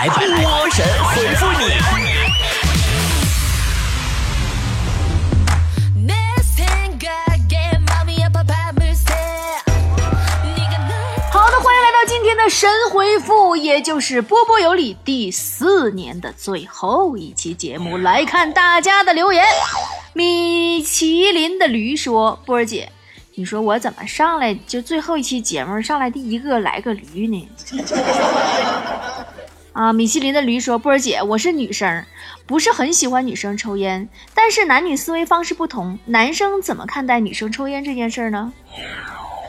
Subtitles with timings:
[0.00, 0.16] 来波
[0.70, 1.74] 神回复你。
[11.30, 19.44] 好的，欢迎来到今天的神回复，也就是波波有理第四年的最后一期节目，来看大家的留言。
[20.14, 22.90] 米其林的驴说：“波儿姐，
[23.34, 27.46] 你说我怎么上来就最后一期节目上来第一个来个驴呢？”
[29.80, 32.04] 啊，米其林的驴说：“波儿姐，我是女生，
[32.44, 38.52] 不是很喜欢女生抽烟，但是男女思维方式不同，男生怎么看待女生抽烟这件事呢？”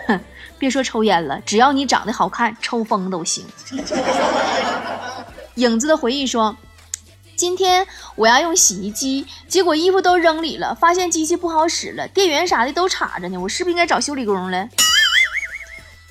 [0.08, 0.18] 哼。
[0.58, 3.46] 别说抽烟了，只要你长得好看，抽风都行。
[5.56, 6.56] 影子的回忆说
[7.36, 13.38] ：“今天我要用洗衣机，结果衣服都扔里了，发现机器不好使了，电源啥的都插着呢。
[13.38, 14.70] 我是不是应该找修理工了？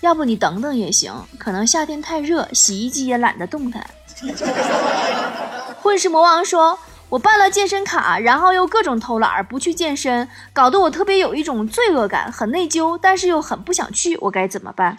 [0.02, 3.82] 要不你等等也行，可能夏天太热，洗衣机也懒得动弹。”
[5.82, 6.78] 混世魔王说。
[7.10, 14.96] 我办了健身卡，然后又各种偷懒不去健身，搞得我特别有一种罪恶感，很内疚，但是又很不想去，我该怎么办？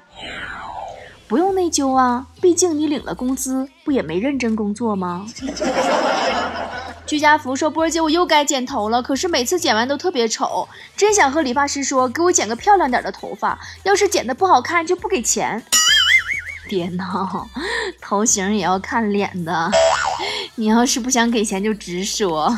[1.30, 5.26] 不用内疚啊，毕竟你领了工资，不也没认真工作吗？
[7.06, 10.68] 居家福说：“波儿姐，我又该剪头了，可是每次剪完都特别丑，
[10.98, 15.64] 真想和理发师说，给我剪个漂亮点的头发，要是剪的不好看就不给钱。”
[16.72, 17.50] 别闹，
[18.02, 19.70] 头型也要看脸的。
[20.56, 22.56] 你要是不想给钱，就直说。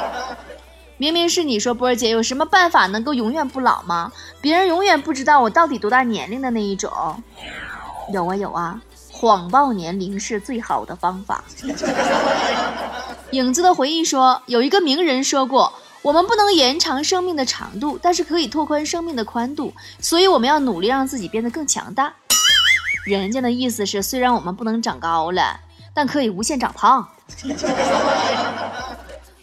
[0.98, 4.12] 明明是你说，波儿姐有什么办法能够永远不老吗？
[4.42, 6.92] 别人永远不知道我到底多大年龄的那一种。
[8.12, 8.78] 有啊有啊，
[9.10, 11.42] 谎报年龄是最好的方法。
[13.30, 22.12] 影子的回忆说，有一个名人说过，我们不能延长生命的长度，但是可以拓宽生命的宽度，所以我们要努力让自己变得更强大。
[23.04, 25.60] 人家的意思是，虽然我们不能长高了。
[25.94, 27.06] 但可以无限长胖。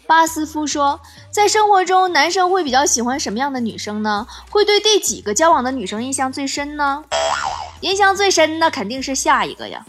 [0.04, 4.26] 巴斯夫说，在生活中，男生会比较喜欢什么样的女生呢？
[4.50, 7.04] 会对第几个交往的女生印象最深呢？
[7.82, 9.86] 印象最深那肯定是下一个呀。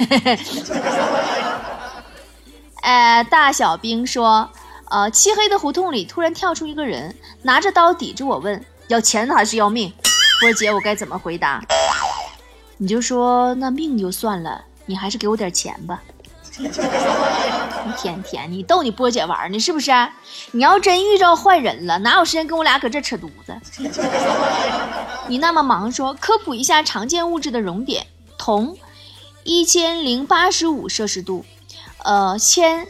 [2.82, 4.50] 呃，大小兵说，
[4.90, 9.90] 呃，漆黑的胡同里突然跳出一个人，拿着刀抵着我，问要钱还是要命？
[10.42, 11.64] 波姐，我该怎么回答？
[12.82, 14.64] 你就说那命就算了。
[14.86, 16.02] 你还是给我点钱吧，
[16.58, 16.66] 一
[17.96, 19.92] 天天你逗你波姐玩呢是不是？
[20.52, 23.56] 你要真遇着坏人了，哪有时间跟我俩搁这扯犊子？
[25.28, 28.06] 你那么忙，说科普一下常见物质的熔点：
[28.38, 28.76] 铜
[29.44, 31.44] 一千零八十五摄氏度，
[32.02, 32.88] 呃，铅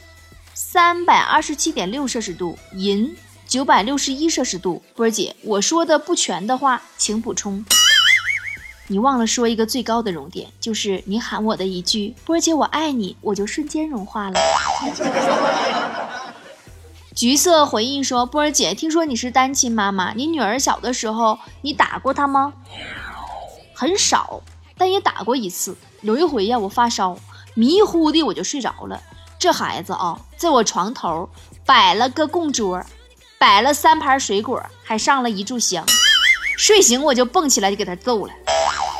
[0.54, 3.14] 三百二十七点六摄氏度，银
[3.46, 4.82] 九百六十一摄氏度。
[4.94, 7.62] 波姐，我说的不全的话，请补充。
[8.90, 14.40] 你忘了说一个最高的熔点，就是你喊我的一句“波儿姐我爱你”，我就瞬间融化了。
[17.14, 22.52] 橘色回应说：“波儿姐，听说你是单亲妈妈，你女儿小的时候你打过她吗？
[23.72, 24.42] 很少，
[24.76, 25.76] 但也打过一次。
[26.00, 27.16] 有一回呀，我发烧，
[27.54, 29.00] 迷糊的我就睡着了。
[29.38, 31.28] 这孩子啊，在我床头
[31.64, 32.84] 摆了个供桌，
[33.38, 35.86] 摆了三盘水果，还上了一炷香。
[36.58, 38.32] 睡醒我就蹦起来就给他揍了。”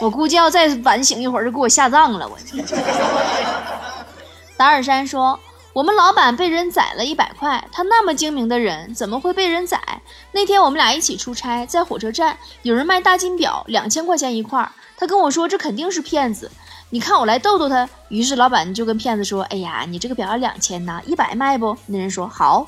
[0.00, 2.26] 我估计要再晚醒一会儿就给我下葬了。
[2.26, 2.36] 我
[4.56, 5.38] 达尔山说
[5.72, 9.78] ：“我们老板被人宰了一百块，他那么精明的人，怎么会被人宰？
[10.32, 14.72] 那天我们俩一起出差，在火车站有人卖大金表，两千块钱一块儿。
[14.96, 16.50] 他跟我说这肯定是骗子，
[16.90, 17.88] 你看我来逗逗他。
[18.08, 22.66] 于是老板就跟骗子说：‘哎呀，你这个表要两千呐，一百卖不？’那人说好。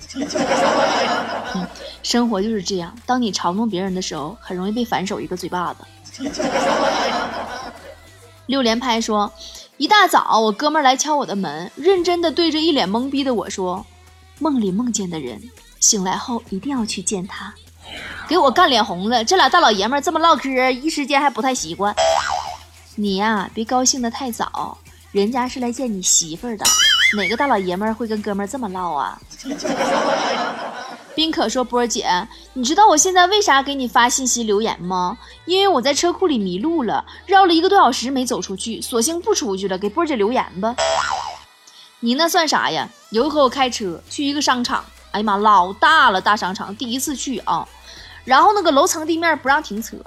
[2.02, 5.84] 生活就是这样，当你嘲弄别人的时候，很容易被反手一个嘴巴子。”
[8.46, 9.32] 六连拍说，
[9.76, 13.86] 一大早我哥们儿来敲我的门，认真的对着一脸懵逼的我说
[14.40, 15.40] ：“梦里梦见的人，
[15.78, 17.54] 醒来后一定要去见他。”
[18.28, 19.24] 给我干脸红了。
[19.24, 21.94] 这俩大老爷们儿这么唠嗑，一时间还不太习惯。
[22.96, 24.78] 你呀，别高兴的太早，
[25.12, 26.64] 人家是来见你媳妇儿的。
[27.16, 29.20] 哪个大老爷们儿会跟哥们儿这么唠啊？
[31.20, 35.18] 宾可说：“波儿姐，你知道我现在为啥给你发信息留言吗？
[35.44, 40.74] 因为我在车库里迷路了，绕了一个多小时没走出去，索性不出去了，给波儿姐留言吧。
[41.98, 42.88] 你那算啥呀？
[43.10, 47.68] 有一回我开车去一个商场，哎呀妈，老大了，大商场，第一次去啊。
[48.24, 49.98] 然后那个楼层地面不让停车，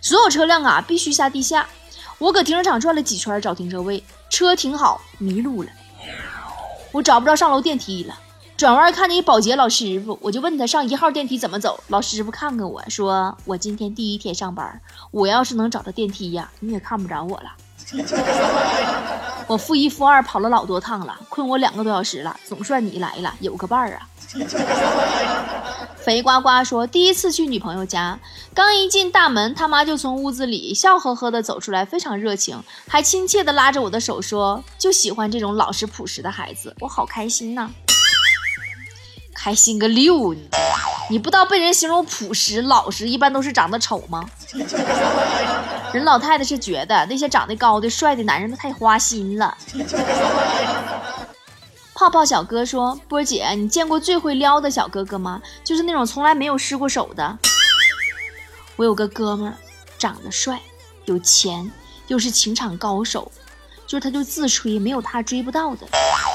[0.00, 1.68] 所有车辆啊必须下地下。
[2.16, 5.68] 我搁停车场转了几圈找停车位，车停好，迷路了，
[6.92, 8.18] 我找不着上楼电梯了。”
[8.62, 11.82] 转弯看见一保洁老师傅，我就问他上一号电梯怎么走。
[11.88, 14.80] 老师傅看看我说：“我今天第一天上班，
[15.10, 17.50] 我要是能找到电梯呀，你也看不着我了。
[19.48, 24.06] ”我负一负二跑了老多趟了，困我两个多小时了，总算你来了，有个伴儿啊。
[25.98, 28.20] 肥呱呱说，第一次去女朋友家，
[28.54, 37.68] 刚一进大门，他妈就从屋子里笑呵呵的走出来，非常热情，还亲切的拉着我的手说，就喜欢这种老实朴实的孩子，我好开心呐。
[39.42, 40.32] 开心个六！
[40.32, 40.40] 呢
[41.10, 44.24] 你不知道被人形容朴实老实，一般都是长得丑吗？
[45.92, 49.58] 人老太太是觉得那些长得高的帅的男人都太花心了。
[51.92, 55.42] 泡泡小哥说：“波姐，你见过最会撩的小哥哥吗？
[55.64, 57.36] 就是那种从来没有失过手的。
[58.76, 59.54] 我有个哥们儿，
[59.98, 60.60] 长得帅，
[61.06, 61.68] 有钱，
[62.06, 63.30] 又是情场高手，
[63.88, 65.86] 就是他就自吹没有他追不到的。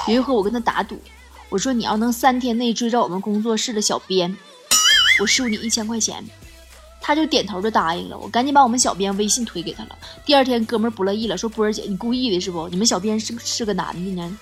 [0.07, 1.00] 有一回我跟他打赌。”
[1.50, 4.36] 我说你要能三天内追着我们工作室的小编，
[5.20, 6.24] 我输你一千块钱。
[7.00, 8.18] 他就点头就答应了。
[8.18, 9.98] 我赶紧把我们小编微信推给他了。
[10.26, 12.68] 第二天哥们不乐意了，说波儿姐你故意的是不？
[12.68, 14.38] 你们小编是不是个男的呢？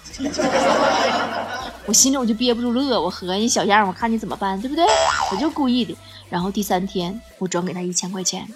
[1.85, 4.83] 我心里我就憋不住乐，我合计小样，我看你怎么办，对不对？
[5.31, 5.95] 我就故意的。
[6.27, 8.47] 然后第三天我转给他一千块钱。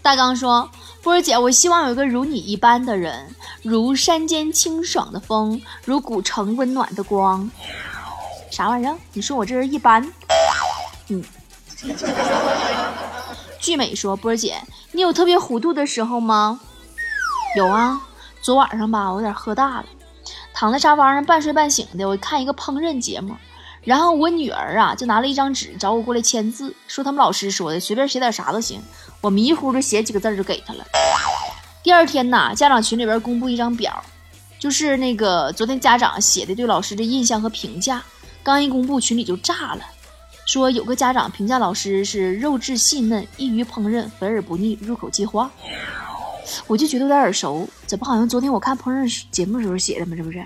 [0.00, 0.70] 大刚说。
[1.00, 3.34] 波儿姐，我希望有一个如你一般的人，
[3.68, 7.50] 如山间清爽的风，如古城温暖的光。
[8.50, 8.96] 啥玩意儿？
[9.12, 10.10] 你说我这人一般？
[11.08, 11.22] 嗯。
[13.60, 14.56] 聚美说：“波姐，
[14.92, 16.58] 你有特别糊涂的时候吗？”
[17.56, 18.00] 有啊，
[18.40, 19.84] 昨晚上吧，我有点喝大了，
[20.54, 23.36] 躺在沙发上半睡半醒的，我看一个烹饪节目。
[23.84, 28.82] 然后我女儿啊，就拿了一张纸找我过来签字，说他们老师说的，随便写点啥都行。
[29.20, 30.82] 我迷糊的写几个字就给她了。
[31.82, 34.04] 第二天呐，家长群里边公布一张表，
[34.58, 38.02] 就是那个昨天家长写的对老师的印象和评价。
[38.42, 39.80] 刚一公布，群里就炸了，
[40.46, 45.50] 说有个家长评价老师是肉质细嫩，易于烹饪，肥而不腻，入口即化。
[46.66, 50.16] 我就觉得有点耳熟，怎么好像昨天我看烹饪节目的时候写的吗？
[50.16, 50.42] 这不是？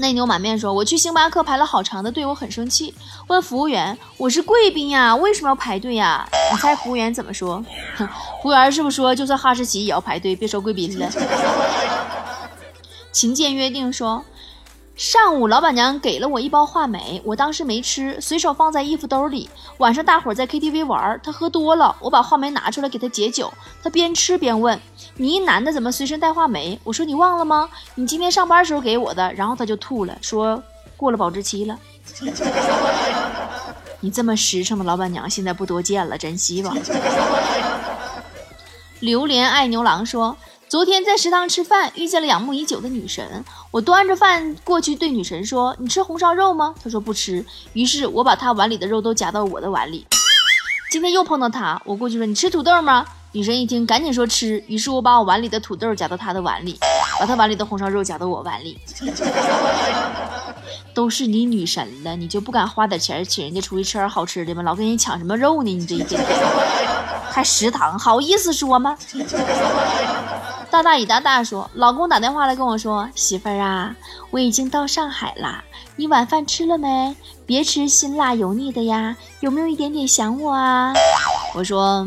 [0.00, 2.94] 内牛满面说：“我去星巴克排了好长的队，我很生气，
[3.28, 7.64] 问服务员：‘我是贵宾呀，为什么要排队呀？’你猜服务员怎么说？
[8.42, 11.08] 服务员是不是说，就算哈士奇也要排队，别说贵宾了？”
[13.12, 14.24] 秦剑约定说。
[15.00, 19.48] 上午，老板娘给了我一包话梅，我当时没吃，随手放在衣服兜里。
[19.78, 23.50] 晚上大伙在 KTV 玩，他喝多了，我把话梅拿出来给他解酒。
[23.82, 24.78] 他边吃边问
[25.16, 27.70] ：“你一男的怎么随身带话梅？”我说：“你忘了吗？
[27.94, 30.62] 你今天上班时候给我的。”然后他就吐了，说
[30.98, 31.78] 过了保质期了。
[34.00, 36.74] 你这么实诚的老板娘现在不多见了，珍惜吧。
[38.98, 40.36] 榴莲爱牛郎说。
[40.70, 43.44] 昨天在食堂吃饭，遇见了仰慕已久的女神。
[43.72, 47.44] 我端着饭过去，对女神说：“你吃红烧肉吗？”她说不吃。
[47.72, 50.06] 于是我把她碗里的肉都夹到我的碗里。
[50.92, 54.62] 今天又碰到她，我过去说：“你吃土豆吗？”女神一听，赶紧说吃。
[54.68, 56.78] 于是我把我碗里的土豆夹到她的碗里，
[57.18, 58.78] 把她碗里的红烧肉夹到我碗里。
[60.94, 64.62] 都是你女神了，你就不敢花点钱请人家出去吃点好吃的吗？
[64.62, 65.74] 老跟人抢什么肉呢？
[65.74, 66.40] 你这一天天
[67.30, 68.96] 还食堂，好意思说吗？
[70.70, 73.94] 大大以大大说：“老公打电话来跟我说，媳妇儿啊，
[74.30, 75.64] 我已经到上海啦，
[75.96, 77.16] 你晚饭吃了没？
[77.44, 80.92] 别吃辛辣油腻的呀，有没有一点点想我啊？”
[81.54, 82.06] 我说：“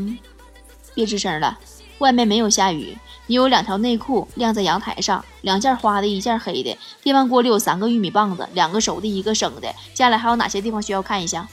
[0.96, 1.58] 别吱声了，
[1.98, 2.98] 外面没有下雨。
[3.28, 6.78] 你有两条内裤晾在阳台上，两件花的，一件黑的。
[7.02, 9.74] 电饭锅里有三个玉米棒子，两个熟的，一个生的。
[9.94, 11.46] 家里还有哪些地方需要看一下？”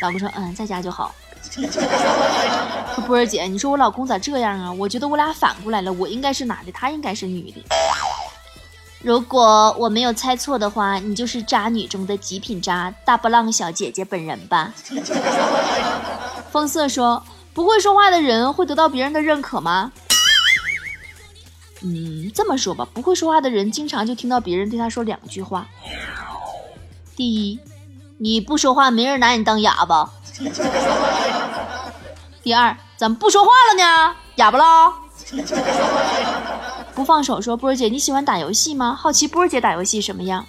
[0.00, 1.14] 老公说：“嗯，在家就好。”
[3.06, 4.72] 波儿姐，你说我老公咋这样啊？
[4.72, 7.64] 我觉得我俩反过来了，我应该是男的，他应该是女的。
[9.02, 14.72] 如果我没有猜错的话，你就是渣女中的极品渣，大波浪小姐姐本人吧？
[16.50, 17.22] 风色说，
[17.54, 19.90] 不会说话的人会得到别人的认可吗？
[21.82, 25.66] 嗯，这么说吧，不会说话的人经常就听到别人对他说两句话。
[27.16, 27.58] 第一，
[28.18, 30.10] 你不说话，没人拿你当哑巴。
[32.42, 34.16] 第二，怎么不说话了呢？
[34.36, 34.94] 哑巴了？
[36.94, 38.96] 不放手说，波儿姐你喜欢打游戏吗？
[38.98, 40.44] 好奇波儿姐打游戏什么样？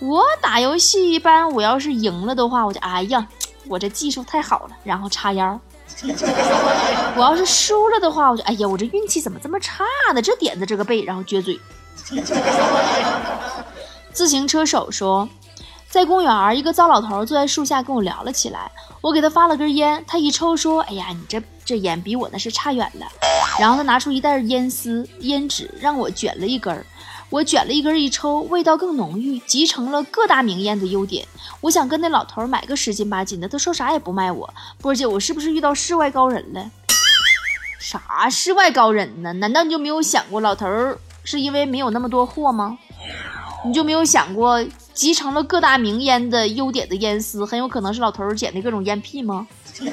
[0.00, 3.26] 我打游戏一般，我要是赢了的话，我就哎呀，
[3.66, 5.58] 我这技术太好了，然后叉腰。
[7.16, 9.84] 我要是输了的话，我就哎呀，我这运气怎么这么差
[10.14, 10.22] 呢？
[10.22, 11.58] 这点子这个背，然后撅嘴。
[14.12, 15.28] 自行车手说。
[15.94, 18.68] 在公园，一个糟老头坐在树下跟我聊了起来。
[19.00, 23.06] 我给他发了根烟，他一抽说：“哎呀，你这这烟比我那是差远了。”
[23.60, 26.84] 然后他拿出一袋烟丝、烟纸，让我卷了一根。
[27.30, 31.24] 我卷了一根一抽，味道更浓郁，集成了各大名烟的优点。
[31.60, 34.52] 我想跟那老头买个十斤八斤的，他说啥也不卖我。
[34.80, 36.72] 波儿姐，我是不是遇到世外高人了？
[37.78, 39.32] 啥世外高人呢？
[39.34, 40.66] 难道你就没有想过老头
[41.22, 42.76] 是因为没有那么多货吗？
[43.64, 44.60] 你就没有想过
[44.94, 49.46] 集成了各大名烟的优点的烟丝，很有可能是老头儿捡的各种烟屁吗？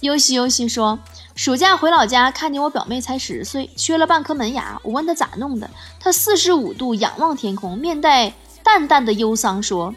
[0.00, 0.98] 悠西悠西说，
[1.34, 4.80] 暑假回老家，看见我表妹才十岁，缺了半颗门牙。
[4.82, 5.70] 我问她咋弄的，
[6.00, 8.32] 她四十五度仰望天空，面带
[8.62, 9.94] 淡淡的忧伤说：“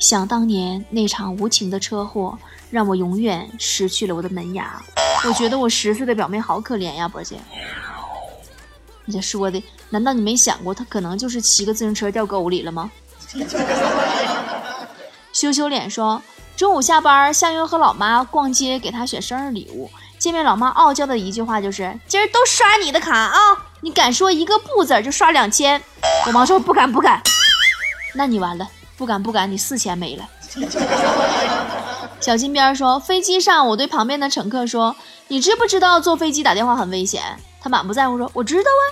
[0.00, 2.38] 想当年那场无情的车祸，
[2.70, 4.82] 让我永远失去了我的门牙。”
[5.28, 7.36] 我觉得我十岁的表妹好可怜呀，波姐。
[9.04, 12.90] 你这说的，难道你没想过，他可能就是骑个自行车掉沟里了吗？
[15.32, 16.22] 羞羞脸说，
[16.56, 19.90] 中午下班，夏云和老妈逛街，给她选生日礼物。
[20.18, 23.38] 见面，老妈傲娇的一句话就是：“今儿都刷你的卡啊！
[23.80, 25.82] 你敢说一个不字就刷两千。”
[26.28, 27.20] 我妈说：“不敢不敢。
[28.14, 30.28] ”那你完了，不敢不敢，你四千没了。
[32.22, 34.94] 小金边说：“飞机上，我对旁边的乘客说，
[35.26, 37.20] 你知不知道坐飞机打电话很危险？”
[37.60, 38.84] 他满不在乎说：“我知道啊。”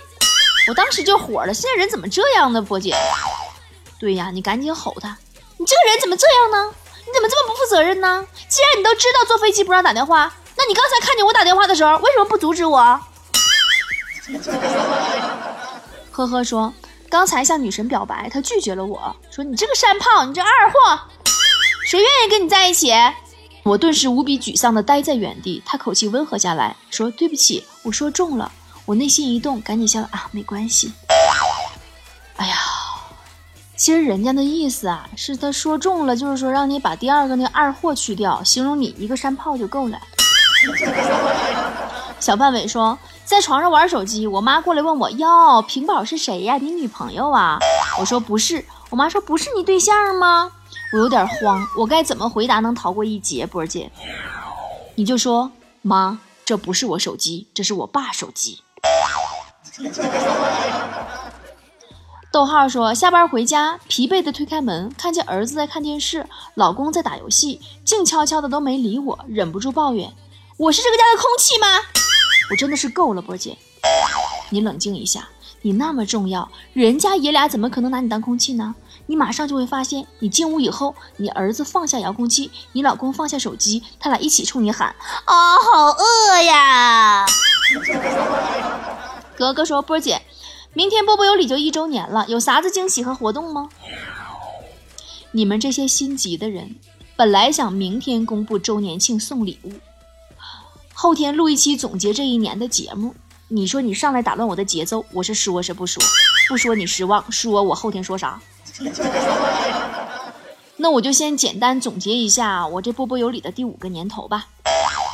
[0.66, 2.60] 我当时就火了，现在人怎么这样呢？
[2.60, 2.96] 波姐，
[4.00, 5.16] 对呀，你赶紧吼他，
[5.56, 6.75] 你这个人怎么这样呢？
[7.06, 8.26] 你怎么这么不负责任呢？
[8.49, 13.00] 既然你都知道坐飞机不让打电话，那你刚才看见我打电话的时候，为什么不阻止我？
[16.10, 16.72] 呵呵说，
[17.08, 21.00] 刚才向女神表白，她拒绝了我，说你这个山炮，你这二货。
[21.90, 22.92] 谁愿意跟你在一起？
[23.64, 25.61] 我顿时无比沮丧地呆在原地。
[25.66, 28.52] 他口气温和下来，说：“对不起，我说中了。”
[28.87, 30.92] 我内心一动，赶紧笑了啊，没关系。
[32.37, 32.54] 哎呀，
[33.76, 39.99] 其实人家的意思啊，是他说中了，就是说让你把第二个那二货去掉，形容你一个山炮就够了。
[42.20, 46.56] 小范伟说，在床上玩手机，我妈过来问我：“哟，屏保是谁呀？
[46.56, 47.59] 你女朋友啊？”
[47.99, 50.52] 我说：“不是。”我妈说：“不是你对象吗？”
[50.92, 53.47] 我有点慌，我该怎么回答能逃过一劫？
[53.47, 53.90] 波儿姐，
[54.97, 55.50] 你就说
[55.82, 58.61] 妈，这不是我手机，这是我爸手机。
[62.32, 70.12] 逗号说下班回家，疲惫的推开门，看见儿子在看电视，老公在打游戏，静悄悄的都没理我，忍不住抱怨
[70.59, 71.66] ：“我是这个家的空气吗？”
[72.50, 73.56] 我真的是够了，波儿姐，
[74.50, 75.28] 你冷静一下，
[75.62, 78.75] 你那么重要，人家爷俩怎么可能拿你当空气呢？
[79.11, 84.95] 你马上就会发现，你进屋以后，你儿子放下遥控器，你老公放下手机，他俩一起冲你喊
[85.26, 87.26] ：“啊，好饿呀！”
[89.37, 90.23] 格格说：“波姐，
[90.75, 93.69] 明天波波有理就一周年了，有啥子惊喜和活动吗？”
[95.33, 96.76] 你们这些心急的人，
[97.17, 99.73] 本来想明天公布周年庆送礼物，
[100.95, 103.17] 后天录一期总结这一年的节目。
[103.49, 106.00] 你说你上来打乱我的节奏，我是说是不说？
[106.49, 108.40] 不说你失望，说我后天说啥？
[110.76, 114.46] 那我就先简单总结一下我这波波有理的第五个年头吧。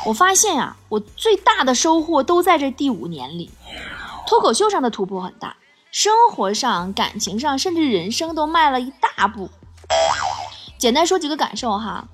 [0.05, 3.51] 我发现啊，我最大的收获都在这第五年里。
[4.25, 5.57] 脱口秀上的突破很大，
[5.91, 9.49] 生活上、感情上，甚至人生都迈了一大步。
[10.77, 12.07] 简单说几个感受哈。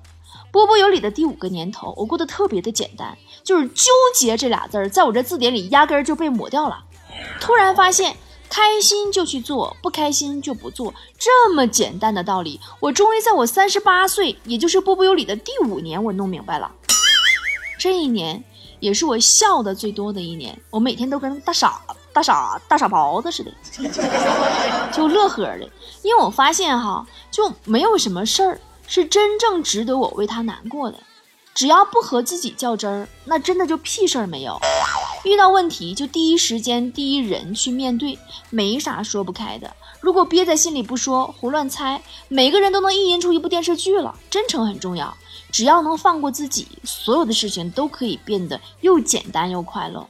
[0.50, 6.84] 波波有理的第五个年头，我过得特别的简单，就是纠结这俩字儿，在我这字典里压根儿就被抹掉了。
[7.40, 8.16] 突然发现。
[8.48, 16.70] 开心就去做，不开心就不做，这么简单的道理，我终于在我三十八岁，也就是波波有理的第五年，我弄明白了。
[17.78, 18.42] 这一年
[18.80, 21.80] 也是我笑的最多的一年，我每天都跟大傻、
[22.12, 23.52] 大傻、大傻狍子似的，
[24.92, 25.68] 就乐呵的。
[26.02, 30.98] 因为我发现哈，就没有什么事儿是真正值得我为他难过的，
[31.54, 34.58] 只要不和自己较真儿，那真的就屁事儿没有。
[35.24, 38.18] 遇到问题就第一时间、第一人去面对，
[38.50, 39.72] 没啥说不开的。
[40.00, 44.18] 如果憋在心里不说，胡乱猜，每个人都能意淫出一部电视剧了。
[44.28, 45.16] 真诚很重要，
[45.52, 50.04] 只要能放过自己，所有的事情都可以变得又简单又快乐。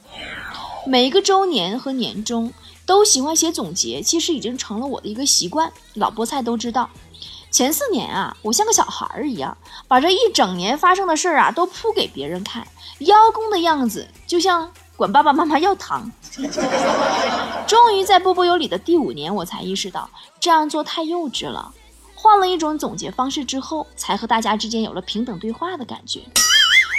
[0.87, 2.51] 每一个周年和年终
[2.87, 5.71] 都喜欢写总结，其实已经成了我的一个习惯。
[5.93, 6.89] 老菠菜都知道，
[7.55, 9.57] 前四年啊，我像个小孩儿一样，
[9.87, 12.67] 把这一整年发生的事儿啊都铺给别人看，
[12.99, 14.69] 邀功的样子就像。
[14.97, 16.09] 管爸爸妈妈要糖。
[17.67, 20.09] 终于在波波有理的第五年，我才意识到
[20.39, 21.73] 这样做太幼稚了。
[22.13, 26.21] 换了一种总结方式之后，才和大家之间有了平等对话的感觉。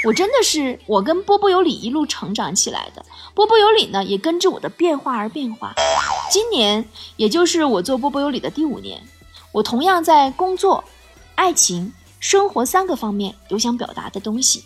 [0.05, 3.03] 我真的是我跟波波有理一路成长起来的，
[3.35, 5.75] 波波有理呢也跟着我的变化而变化。
[6.31, 6.87] 今年
[7.17, 9.03] 也就是我做波波有理的第五年，
[9.57, 10.85] 我同样在工作、
[11.35, 14.65] 爱情、生活三个方面有想表达的东西。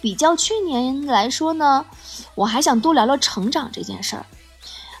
[0.00, 1.86] 比较去年来说呢，
[2.34, 4.26] 我还想多聊聊成长这件事儿。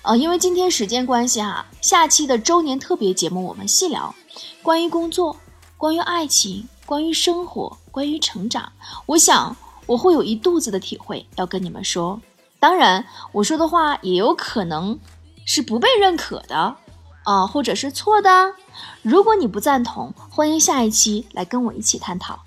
[0.02, 4.14] 呃，因为今天时间关系哈，下期的周年特别节目我们细聊
[4.62, 5.36] 关于工作、
[5.76, 8.70] 关于爱情、关于生活、关于成长。
[9.06, 9.56] 我想
[9.86, 12.20] 我会有一肚子的体会要跟你们说。
[12.60, 14.96] 当然，我说的话也有可能
[15.44, 16.76] 是不被认可的，
[17.24, 18.54] 啊，或者是错的。
[19.02, 22.40] 如果你不赞同，欢迎下一期来跟我一起探讨。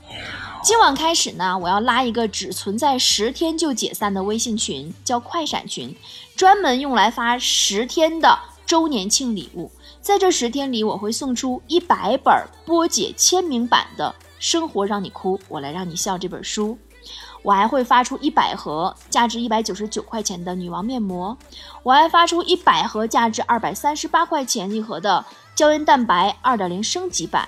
[0.63, 5.95] 今晚开始呢，我要拉一个只存在十天就解散的微信群，叫快闪群，
[6.35, 9.71] 专门用来发十天的周年庆礼物。
[10.01, 12.33] 在这十天里，我会送出一百本
[12.65, 16.77] 波姐签名版的《生活让你哭，我来让你笑》这本书。
[17.45, 21.37] 我还会发出一百盒价值一百九十九块钱的女王面膜，
[21.83, 25.23] 我还发出一百盒价值二百三十八块钱一盒的
[25.53, 27.47] 胶原蛋白二点零升级版，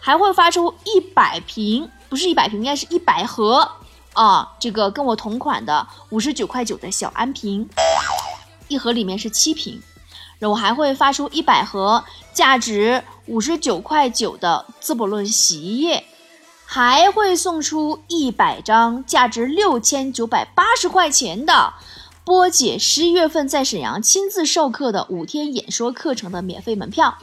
[0.00, 3.72] 还会发出一百瓶，不是一百瓶，应该是一百盒
[4.14, 7.68] 啊，这个跟我同款的五十九块九的小安瓶，
[8.68, 9.82] 一盒里面是七瓶，
[10.40, 12.02] 我还会发出一百盒
[12.32, 16.02] 价值五十九块九的滋补论洗衣液。
[16.68, 21.72] 还会送出一百张价值六千九百八十块钱的
[22.24, 27.16] 波姐十一月份在沈阳亲自授课的五天演说课程的免费门票。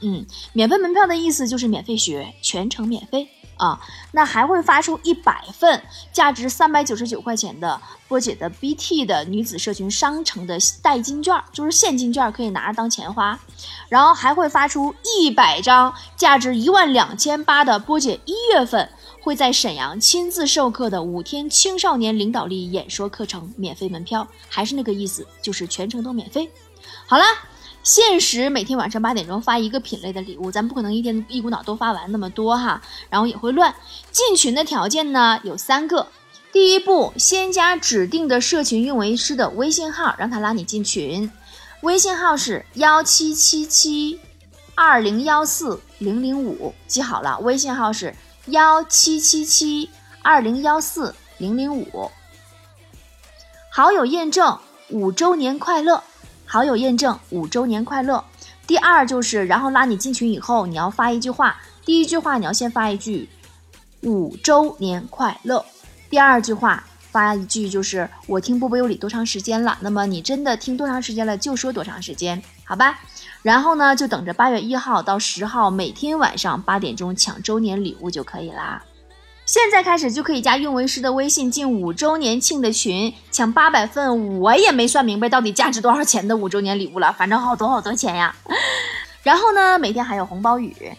[0.00, 3.28] 嗯，免费门票的意思就是免费学，全程免费。
[3.58, 3.78] 啊，
[4.12, 13.38] 那还会发出一百份价值三百九十九块钱的波姐的 BT 的女子社群商城的代金券，就是现金券，可以拿着当钱花。
[13.88, 18.88] 然后还会发出一百张价值一万两千八的波姐一月份
[19.20, 26.50] 会在沈阳亲自授课的五天青少年领导力演说课程免费门票，还是那个意思，就是全程都免费。
[27.06, 27.24] 好了。
[27.82, 33.74] 限时每天晚上八点钟发一个品类的礼物，咱不可能一天一股脑都发完那么多哈，然后也会乱。
[34.10, 36.08] 进群的条件呢有三个，
[36.52, 41.30] 第一步先加指定的社群运维师的微信号，让他拉你进群，
[41.80, 44.20] 微信号是幺七七七
[44.74, 48.14] 二零幺四零零五，记好了，微信号是
[48.46, 49.88] 幺七七七
[50.22, 52.10] 二零幺四零零五，
[53.70, 54.58] 好友验证
[54.90, 56.02] 五周年快乐。
[56.50, 58.24] 好友验证五周年快乐。
[58.66, 61.58] 第二就是，然后拉你进群以后，你要发一句话。
[61.84, 63.28] 第一句话你要先发一句
[64.00, 65.62] 五周年快乐。
[66.08, 69.76] 第二句话发一句就是我听波波有理多长时间了。
[69.82, 72.98] 那么你真的听多长时间了，就说多长时间，好吧？
[73.42, 78.82] 然后呢，就等着八月一号到十号每天晚上八点钟抢周年礼物就可以啦。
[79.48, 84.38] 现在开始就可以加运维师的微信进五周年庆的群，抢八百份。
[84.40, 88.36] 我也没算明白到底价值多少钱的五周年礼物了，反正好多好多钱呀。
[89.24, 90.92] 然后呢，每天还有红包雨。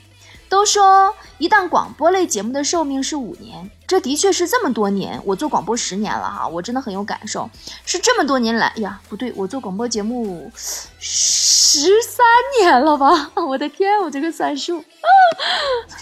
[0.49, 5.21] 都说一档广播类节目的寿命是五年，这的确是这么多年。
[5.23, 7.47] 我做广播十年了哈，我真的很有感受。
[7.85, 10.51] 是这么多年来呀，不对，我做广播节目
[10.97, 12.25] 十三
[12.59, 13.29] 年了吧？
[13.45, 14.83] 我的天，我这个算数，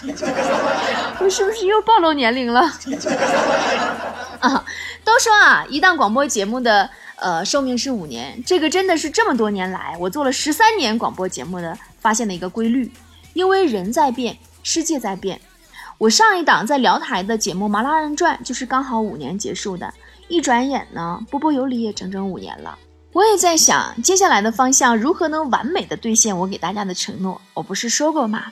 [1.20, 2.60] 我是不是又暴露年龄了？
[4.40, 4.64] 啊，
[5.04, 12.90] 都说啊，一档广播节目的呃寿命是五年，这个真的是这么多年来我做了十三年广播节目的发现的一个规律。
[13.34, 15.40] 因为人在变，世界在变。
[15.98, 19.92] 我上一档在辽台的节目《麻辣人传》就是刚好五年结束的，
[20.28, 22.78] 一转眼呢，波波有理也整整五年了。
[23.12, 27.40] 我也在想，接下来的方向如何能完美的兑现我给大家的承诺。
[27.54, 28.44] 我不是说过吗？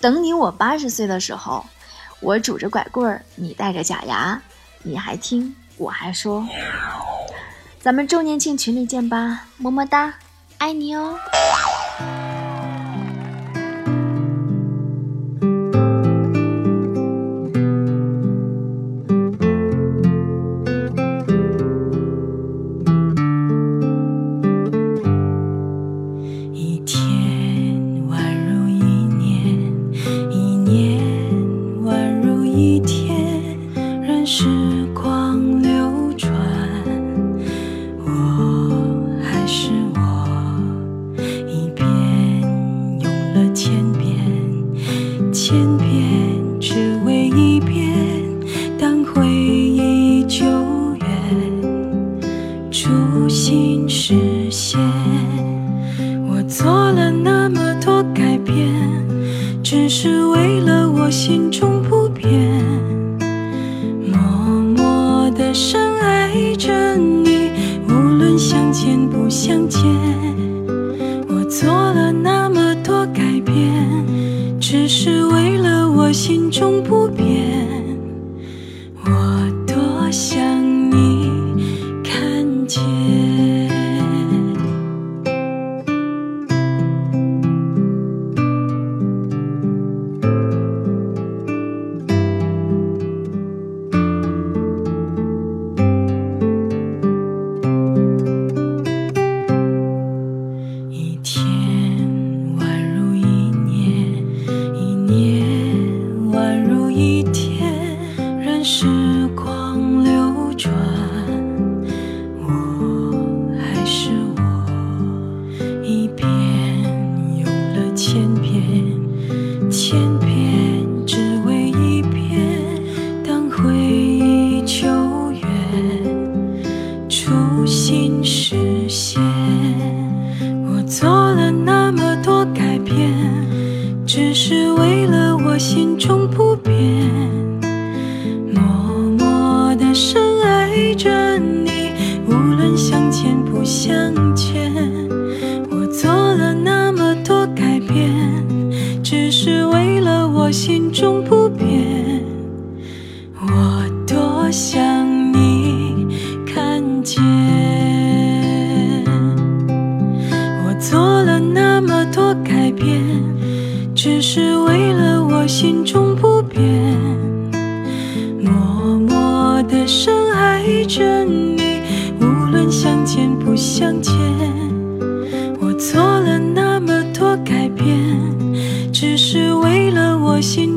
[0.00, 1.64] 等你我八十岁的时候，
[2.24, 4.40] 我拄着拐棍儿，你戴着假牙，
[4.82, 6.48] 你还听，我还说。
[7.78, 10.14] 咱们周年庆群里见吧，么么哒，
[10.56, 11.18] 爱你哦。
[59.96, 61.93] 是为了我心中不。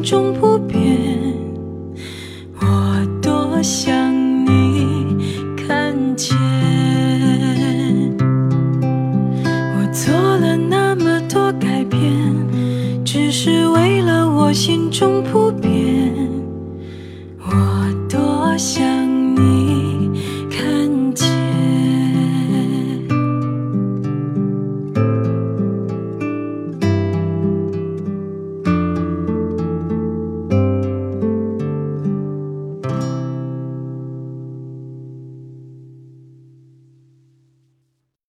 [0.07, 0.46] 冲破